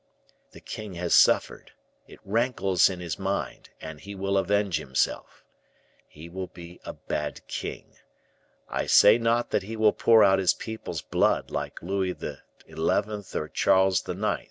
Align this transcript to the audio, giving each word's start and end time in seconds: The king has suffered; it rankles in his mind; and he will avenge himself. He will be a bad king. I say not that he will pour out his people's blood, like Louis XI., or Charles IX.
The 0.49 0.61
king 0.61 0.95
has 0.95 1.13
suffered; 1.13 1.73
it 2.07 2.19
rankles 2.25 2.89
in 2.89 2.99
his 3.01 3.19
mind; 3.19 3.69
and 3.79 3.99
he 4.01 4.15
will 4.15 4.35
avenge 4.35 4.77
himself. 4.79 5.45
He 6.07 6.27
will 6.27 6.47
be 6.47 6.79
a 6.83 6.93
bad 6.93 7.45
king. 7.45 7.97
I 8.67 8.87
say 8.87 9.19
not 9.19 9.51
that 9.51 9.61
he 9.61 9.75
will 9.75 9.93
pour 9.93 10.23
out 10.23 10.39
his 10.39 10.55
people's 10.55 11.03
blood, 11.03 11.51
like 11.51 11.83
Louis 11.83 12.15
XI., 12.19 12.37
or 13.37 13.47
Charles 13.53 14.09
IX. 14.09 14.39